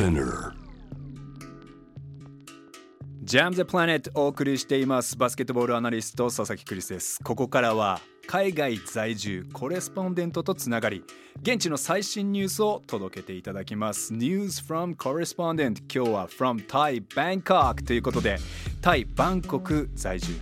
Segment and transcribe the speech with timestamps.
[0.00, 0.54] Spinner.
[3.22, 5.14] ジャム・ザ・プラネットお送りしています。
[5.18, 7.22] バスケットボールアナリスト佐々木クリスです。
[7.22, 11.04] ここからは海外在住コレスポンデントとつながり
[11.42, 14.14] 現地の最新ニュースを届けていただきます。
[14.14, 18.38] News from Correspondent 今日は from Thai Bangkok ということで
[18.80, 20.32] タイバンコク在住。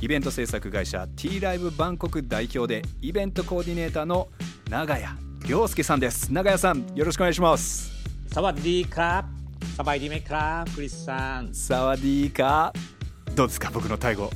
[0.00, 4.28] イベント制作会社 T ライブバンコク代表でイベントコーディネーターの
[4.70, 5.04] 長谷
[5.46, 6.32] 亮介さんです。
[6.32, 7.95] 長谷さんよろしくお願いします。
[8.38, 9.22] สวัสดีครับ
[9.78, 11.54] สบายดีไหมครับクリスさん。
[11.54, 12.70] สวัสดีか？
[13.34, 13.70] どうですか？
[13.72, 14.30] 僕のタイ語。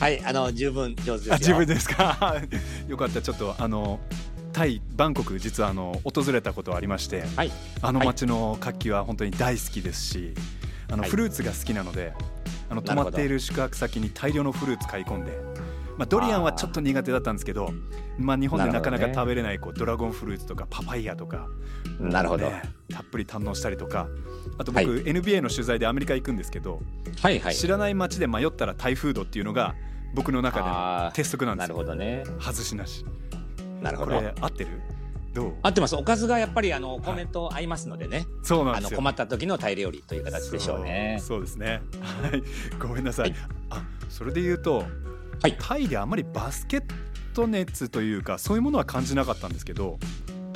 [0.00, 1.38] はいあの十分上手ですよ。
[1.38, 2.42] 十分ですか？
[2.90, 3.22] よかった。
[3.22, 4.00] ちょっとあの
[4.52, 10.34] タイバンコク実はあの訪れたことありまして、はい、あの街の活気は本当に大好きですし、
[10.90, 12.14] あの、はい、フルーツが好きなので
[12.68, 15.30] あの泊まっている宿泊先に大量のフルーツ買い込んで
[15.96, 17.70] まあ、ドリアンはちょっと苦手だったんですけど
[18.18, 21.48] まあ、日本でなかなか食べれないこうドラゴンフルーツとかパパイヤとか、
[21.98, 24.08] なるほど、ねたっぷり堪能したりとか
[24.58, 26.80] あと僕、はい NBA の取材でアメリカ行くんですけど、
[27.20, 27.54] はいはい。
[27.54, 29.74] 知らない街で迷ったらタイフードっていうのが
[30.14, 31.76] 僕の中での鉄則なんでなすよ。
[31.76, 32.24] るほどね。
[32.40, 33.04] 外しなし。
[33.04, 33.10] こ
[33.82, 34.20] なるほど。
[34.20, 34.70] れ合ってる？
[35.34, 35.54] どう？
[35.62, 35.96] 合ってます。
[35.96, 38.96] おかずがやっぱりあのコメント合いますのでね、あのそうなんですよ。
[38.96, 41.16] 困った時のタイ料理という形でしょうね。
[41.18, 41.82] そうそうですね。
[42.00, 42.42] はい。
[42.78, 43.38] ごめんなさい、はい。
[43.70, 44.84] あそれで言うと
[45.42, 45.56] はい。
[45.58, 46.82] タイであんまりバスケッ
[47.34, 49.98] ト熱というかそういうものは感じなかったんですけど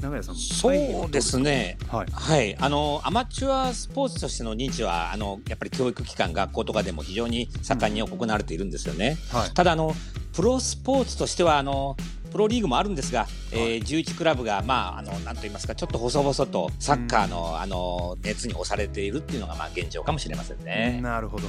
[0.00, 1.78] 長屋さんそうですね。
[1.88, 2.06] はい。
[2.10, 9.18] はい、あのアマチュアスポーツとしての認知はあのやっぱり教育機関学校とかでも非常に盛んに行われているんですよね。
[9.30, 9.50] はい。
[9.50, 9.94] ただあの
[10.32, 11.96] プロスポーツとしてはあの
[12.30, 21.00] プロリーグもあるんですが、えー11クラブがまああのなんと言いますかちょっと細々とサッカーの、あの熱に押されているっていうのがまあ現状かもしれませんね。
[21.02, 21.48] なるほど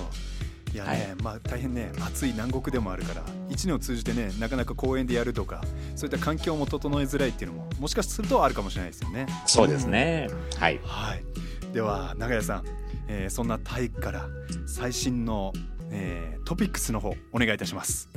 [0.73, 5.61] いやね、まあ大変ね暑い南国でもあるから一年を通じてねなかなか公園でやるとか
[5.95, 10.29] そういった環境も整えづらいっていうのももしかするとあるかもしれないですよねそうですね。
[10.57, 10.79] はい。
[10.83, 12.63] はい、では長屋さん、
[13.07, 14.27] えーそんなタイから
[14.65, 15.51] 最新の、
[15.89, 18.09] えートピックスの方お願いいたします。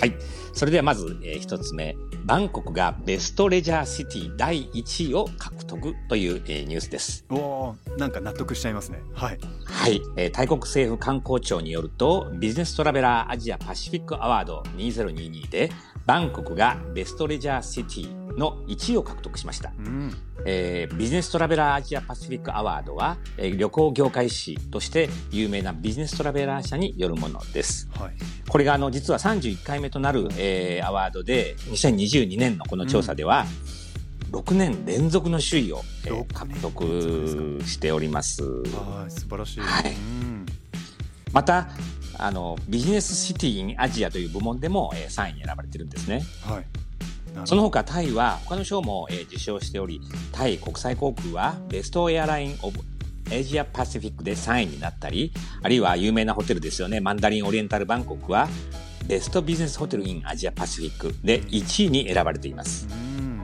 [0.00, 0.14] はい。
[0.52, 7.24] それではまず、えー一つ目、バンコクがベストレジャーシティ第1位を獲得という、えーニュースです。
[7.30, 9.00] おおなんか納得しちゃいますね。
[9.14, 9.38] はい。
[9.64, 15.70] はい、えー、タイ国政府観光庁によるとビジネストラベラーアジアパシフィックアワード2022で
[16.06, 20.12] バンコクがベストレジャーシティの1位を獲得しました、うん。
[20.44, 28.12] えービジネストラベラーアジアパシフィックアワードは、えー旅行業界誌として有名なビジネストラベラー社によるものですはい。
[28.48, 33.44] これがあの実は31回目となる、えーアワードで2022年のこの調査では、
[34.32, 38.42] 6年連続の首位を、えー獲得しております。
[38.42, 39.60] はい素晴らしい。
[39.60, 40.46] はいうん。
[41.32, 41.68] また
[42.18, 46.64] あのビジネスシティ・イン・アジアという部門でも、えー3位に選ばれてるんですねはい。
[47.44, 50.00] その他タイは他の賞も、えー受賞しており
[50.32, 52.80] タイ国際航空はベストエアライン・オブ・
[53.30, 57.00] エジア・パシフィックで3位になったりあるいは有名なホテルですよね。
[57.00, 58.48] マンダリン・オリエンタル・バンコクは
[59.06, 62.86] ベストビジネスホテル・イン・アジア・パシフィックで1位に選ばれています。
[62.90, 63.42] うん。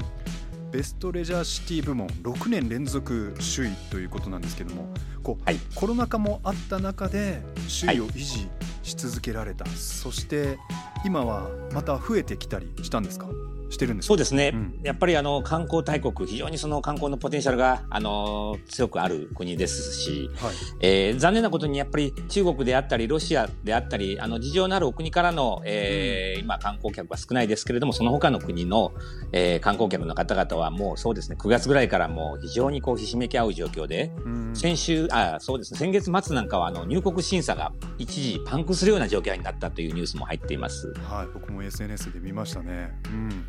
[0.71, 5.57] ベストレジャーシティ部門6年連続首位ということなんですけどもこう、はい。
[5.75, 7.43] コロナ禍もあった中で
[7.81, 8.49] 首位を維持
[8.83, 10.59] し続けられた、そして
[11.05, 13.27] 今はまた増えてきたりしたんですか？
[13.75, 14.09] してるんですか？
[14.09, 14.81] そうですね、うん。
[14.83, 20.55] やっぱりあの観光大国非常にその観光のポテンシャルがあの強くある国ですしはい。
[20.81, 28.93] えー残念なことにやっぱり中国であったりロシアであったりあの事情のあるお国からの、えー今観光客は少ないですけれどもその他の国の、
[29.33, 31.37] えー観光客の方々はもうそうですね。
[31.39, 34.51] 9月ぐらいからもう非常にこうひしめき合う状況でうん。
[34.55, 35.79] 先週あそうですね。
[35.79, 40.93] 先月末なんかはあの入国審査が一時パンクするような状況になったというニュースも入っています。
[41.05, 42.93] はい、僕も SNS で見ましたね。
[43.07, 43.45] うん、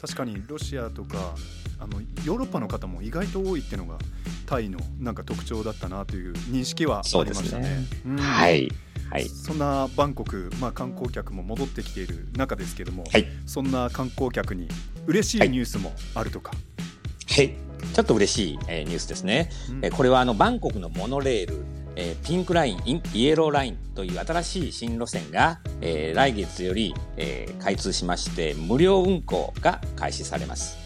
[0.00, 1.34] 確かにロシアとか
[1.78, 3.98] あのヨーロッパの方も意外と多いっていうのが
[4.46, 7.84] タイのなんか特徴だったなという認識はありましたね。
[8.06, 8.70] うんはい
[9.10, 14.66] はいそんなバンコク、まあ、観光客も戻ってきている中ですけども、はいそんな観光客に
[15.06, 16.52] 嬉しいニュースもあるとか？
[17.28, 17.54] はい、
[17.92, 19.50] ちょっと嬉しい、えーニュースですね。
[19.70, 21.64] うんえーこれはあのバンコクのモノレール、
[21.96, 30.76] えーピンクライン、イエローラインという新しい新路線が、えー来月より、えー開通しまして無料運行が開始されます。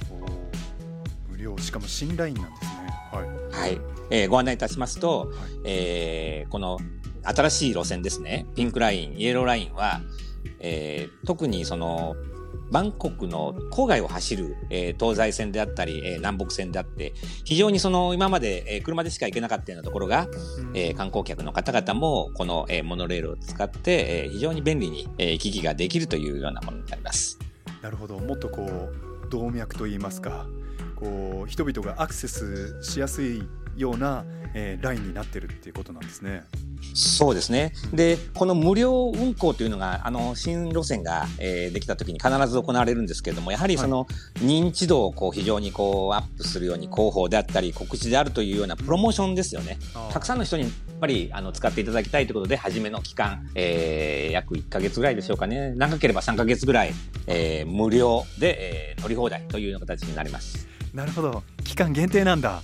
[1.29, 2.69] 無料しかも新ラインなんですね。
[3.13, 3.71] はい。
[3.73, 5.29] はい、えーご案内いたしますと、はい
[5.65, 6.79] えーこの
[7.25, 10.01] 新しい路線ですね、ピンクライン、イエローラインは、
[10.61, 12.17] えー特にその
[12.71, 17.15] バンコクの郊外を走る、えー東西線であったり、えー南北線であって、
[17.45, 20.29] 非常にその今まで、えー車でしか行けなかったようなところが、
[20.75, 27.39] えー観光客の方々もこの、えーモノレールを使って、えー非常に便利に、えー行き来ができるというようなものになります。
[27.83, 30.47] なるほどもっとこう動脈といいますか
[30.97, 33.43] こう人々がアクセスしやすい
[33.77, 34.25] ような、
[34.55, 36.43] えー、ラインになってるっていうことなんですね。
[36.95, 37.73] そうですね。
[37.93, 44.07] で、この無料運行というのが、あの、新路線が、えー、できた時に必ず行われるんですけれども、やはりその、
[44.41, 49.79] 認知度をこう、非常にこう、アップするように広報であったり、告知であるというようなプロモーションですよね。
[50.13, 55.75] たくさんの人に、やっぱり、あの、使っていただきたいということで、初めの期間、えー、約1ヶ月ぐらいでしょうかね。
[55.77, 56.95] 長ければ3ヶ月ぐらい、
[57.29, 60.67] えー、無料で、えー、乗り放題というような形になります。
[60.93, 61.45] なるほど。
[61.63, 62.61] 期間限定なんだ。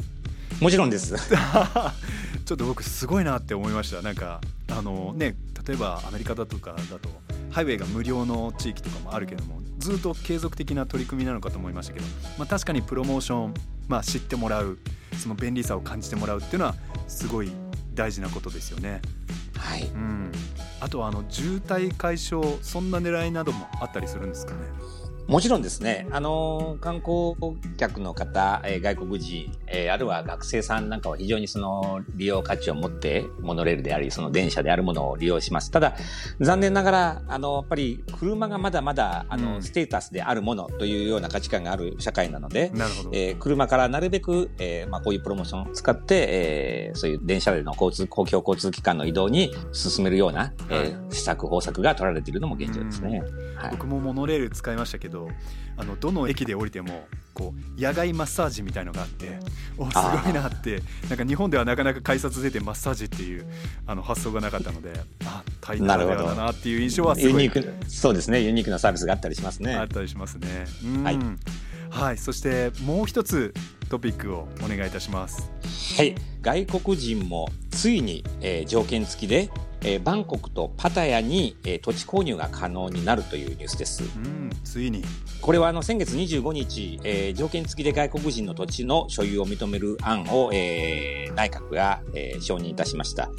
[0.61, 1.15] もちろんです。
[2.45, 5.35] ちょっと僕すごいなって思いましたなんかあのね
[5.67, 7.09] 例えばアメリカだとかだと
[7.51, 12.07] ハイウェイが無料の地域とかもあるけどもずっと継続的な取り組みなのかと思いましたけど、
[12.39, 13.55] まあ、確かにプロモーション、
[13.89, 14.79] まあ、知ってもらう
[15.19, 16.75] その便利さを感じてもらうっていうのは
[17.09, 17.51] すごい
[17.95, 19.01] 大事なことですよね。
[19.57, 20.33] はい、うん、
[20.81, 24.59] あとはあの渋滞解消そんな狙いなどもあったりするんですかね。
[25.27, 27.35] もちろんですね、あの、観光
[27.79, 35.71] 客の方、えー、外国人、えー、あるいは学生さんなんかは非常にその利用価値を持って、モノレールであり、その電車であるものを利用します。
[35.71, 35.97] ただ、
[36.41, 42.71] 残念ながら、あの、やっぱり車がまだまだ、あの、うん、ステータスであるものというような価値観がある社会なので、
[43.13, 53.23] えー、車からなるべく、えー、まあ、こういうプロモーションを使って、えー、そういう電車での交通、公共交通機関の移動に進めるような、えー、施策、方策が取られているのも現状ですね。
[53.57, 55.31] はい、僕もモノレール使いましたけど、ど
[55.77, 59.39] あのどの駅で降りてもこう野外マッサージみたいのがあって
[59.79, 63.47] おすごいなってなんか日本ではなかなか改札出てマッサージっていう
[63.87, 64.93] あの発想がなかったので
[65.25, 67.45] あタイならではだなっていう印象はすごい。
[67.45, 68.41] ユニークそうですね。
[68.43, 69.75] ユニークなサービスがあったりしますね。
[69.75, 70.67] あったりしますね。
[71.03, 71.19] はい、
[71.91, 73.55] はい、そしてもう一つ
[73.89, 75.51] トピックをお願いいたします。
[75.97, 76.15] はい。
[76.43, 79.51] 外国人もついに、えー、条件付きで
[79.85, 84.03] えー、バンコクとパタヤに、えー、土地購入が可能になるというニュースです。
[84.03, 85.05] うん、ついに。
[85.41, 93.31] これはあの先月25日、えー、条件付きで外国人の土地の所有を認める案を、えー、内閣が、えー、承認いたしました。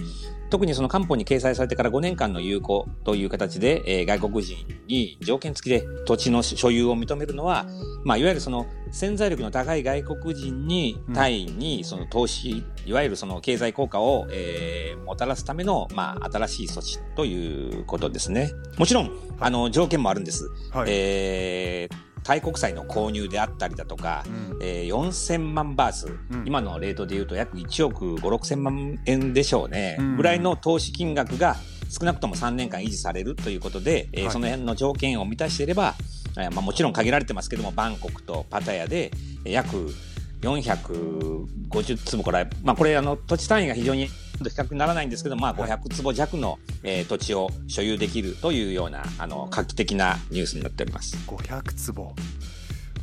[0.49, 4.57] 特にその官報に掲載されてから5年間の有効という形で、えー、外国人
[4.87, 7.65] に条件付きで土地の所有を認めるのは、
[8.03, 18.53] まあ、いわゆるその潜在力の高い外国人に、タイにその投資、いわゆるその経済効果を、えー、もたらすための、まあ、新しい措置ということですね。
[18.77, 20.49] もちろん、あの、条件もあるんです。
[20.71, 31.55] はい、えータイ国債の購入であったりだとか、うん、えー、4000万バーツ、うん、今のレートでいうと約1億5、6千万円でしょうね、うん、ぐらいの投資金額が
[31.87, 35.93] 少なくとも3年間維持されるということで、えー、その辺の条件を満たしていれば、
[36.37, 39.11] えー、まあ、もちろん限られてますけども、バンコクとパタヤで
[39.43, 39.93] 約
[40.41, 44.09] 450坪これ、まあ、これあの土地単位が非常に
[44.39, 51.17] 比較にならないんですけど、まあ、500坪弱の、えー、土地を所有できるというようなあの画期的なニュースになっております。
[51.27, 52.15] 500坪。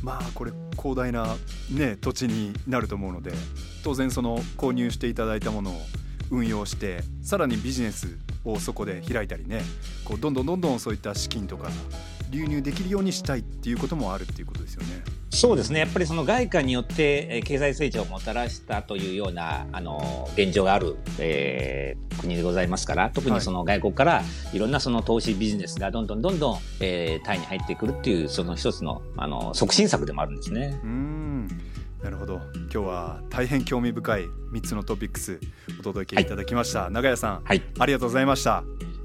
[0.03, 1.37] まあこれ広大な、
[1.71, 3.31] ね、土地になると思うので
[3.83, 5.81] 当然その購入していただいたものを
[6.29, 9.61] 運用してさらにビジネスをそこで開いたりね
[10.03, 11.69] こうどんどんどんどんそういった資金とか
[12.29, 15.03] 流入できるようにしたいっていうこともあるっていうことですよね。
[15.33, 15.79] そうですね。
[15.79, 30.79] やっぱりその外貨によって経済成長をもたらしたというようなあの現状がある、えー、国でございますから特にその外国からいろんなその投資ビジネスがどんどんどんどん、えー、タイに入ってくるっていうその一つのあの促進策でもあるんですね。
[30.83, 31.47] うん。
[32.03, 32.39] なるほど。
[32.53, 35.39] 今日は大変興味深い3つのトピックス
[35.79, 36.25] お届けい。
[36.27, 38.63] ただきました、はい、長屋さん、はい、ありがとうございました。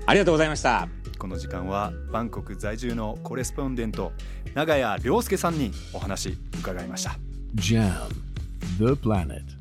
[0.09, 4.13] ありがとうございましたこの時間はバンコク在住のコレスポンデント
[4.55, 7.19] 長屋亮介さんにお話伺いました。
[7.57, 8.09] JAM
[8.79, 9.58] The Planet.